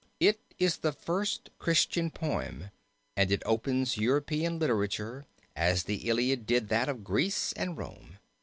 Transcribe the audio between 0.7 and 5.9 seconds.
the first Christian Poem, and it opens European literature as